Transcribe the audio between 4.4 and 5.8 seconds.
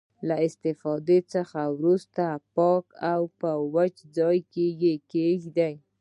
کې یې کیږدئ.